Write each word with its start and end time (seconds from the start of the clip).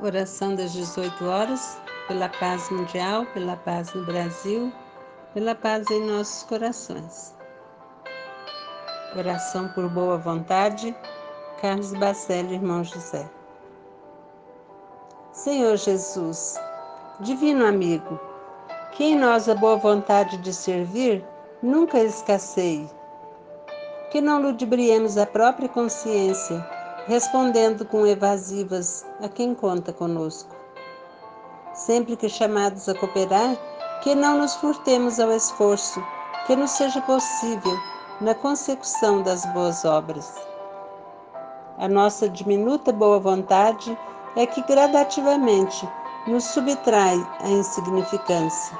Oração 0.00 0.54
das 0.54 0.72
18 0.74 1.24
horas, 1.26 1.76
pela 2.06 2.28
paz 2.28 2.70
mundial, 2.70 3.26
pela 3.34 3.56
paz 3.56 3.92
no 3.94 4.06
Brasil, 4.06 4.72
pela 5.34 5.56
paz 5.56 5.90
em 5.90 6.06
nossos 6.06 6.44
corações. 6.44 7.34
Oração 9.16 9.68
por 9.70 9.88
boa 9.88 10.16
vontade, 10.16 10.94
Carlos 11.60 11.92
Bacelli, 11.94 12.54
irmão 12.54 12.84
José. 12.84 13.28
Senhor 15.32 15.76
Jesus, 15.76 16.54
divino 17.18 17.66
amigo, 17.66 18.20
que 18.92 19.02
em 19.02 19.18
nós 19.18 19.48
a 19.48 19.54
boa 19.56 19.78
vontade 19.78 20.36
de 20.38 20.54
servir 20.54 21.24
nunca 21.60 21.98
escasseie. 21.98 22.88
Que 24.12 24.20
não 24.20 24.40
ludibriemos 24.40 25.18
a 25.18 25.26
própria 25.26 25.68
consciência 25.68 26.77
respondendo 27.08 27.86
com 27.86 28.06
evasivas 28.06 29.04
a 29.22 29.28
quem 29.30 29.54
conta 29.54 29.94
conosco. 29.94 30.54
Sempre 31.72 32.16
que 32.16 32.28
chamados 32.28 32.86
a 32.86 32.94
cooperar, 32.94 33.56
que 34.02 34.14
não 34.14 34.36
nos 34.36 34.54
furtemos 34.56 35.18
ao 35.18 35.32
esforço, 35.32 36.04
que 36.46 36.54
nos 36.54 36.70
seja 36.72 37.00
possível 37.00 37.74
na 38.20 38.34
consecução 38.34 39.22
das 39.22 39.46
boas 39.54 39.86
obras. 39.86 40.34
A 41.78 41.88
nossa 41.88 42.28
diminuta 42.28 42.92
boa 42.92 43.18
vontade 43.18 43.98
é 44.36 44.44
que 44.44 44.60
gradativamente 44.64 45.88
nos 46.26 46.44
subtrai 46.44 47.26
a 47.40 47.48
insignificância. 47.48 48.78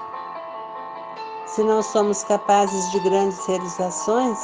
Se 1.46 1.62
não 1.62 1.82
somos 1.82 2.22
capazes 2.24 2.90
de 2.90 3.00
grandes 3.00 3.46
realizações, 3.46 4.38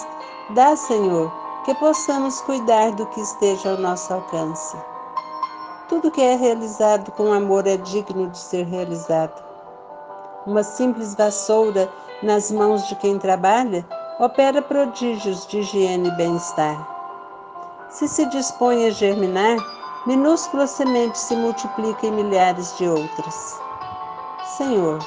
dá, 0.55 0.75
Senhor, 0.75 1.44
que 1.65 1.75
possamos 1.77 2.43
cuidar 2.43 2.93
do 2.93 3.07
que 3.07 3.21
esteja 3.21 3.71
ao 3.71 3.79
nosso 3.79 4.13
alcance. 4.13 4.77
Tudo 5.89 6.11
que 6.11 6.21
é 6.21 6.37
realizado 6.37 7.11
com 7.13 7.33
amor 7.33 7.67
é 7.67 7.79
digno 7.79 8.29
de 8.29 8.39
ser 8.39 8.67
realizado. 8.67 9.43
Uma 10.47 10.63
simples 10.63 11.15
vassoura 11.15 11.91
nas 12.23 12.51
mãos 12.51 12.87
de 12.89 12.95
quem 12.97 13.19
trabalha 13.19 13.85
opera 14.21 14.61
prodígios 14.61 15.47
de 15.47 15.61
higiene 15.61 16.09
e 16.09 16.17
bem-estar. 16.17 16.87
Se 17.89 18.07
se 18.09 18.27
dispõe 18.27 18.87
a 18.87 18.91
germinar, 18.91 19.57
minúscula 20.07 20.67
semente 20.67 21.19
se 21.19 21.35
multiplica 21.35 22.07
em 22.07 22.13
milhares 22.13 22.77
de 22.77 22.87
outras. 22.87 23.59
Senhor, 24.57 24.99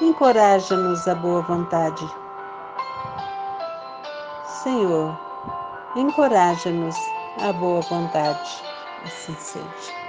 encoraja-nos 0.00 1.06
a 1.06 1.14
boa 1.14 1.42
vontade. 1.42 2.04
Senhor, 4.62 5.16
encoraja-nos 5.94 7.14
à 7.34 7.52
boa 7.52 7.82
vontade. 7.82 8.66
Assim 8.98 9.36
seja. 9.36 10.01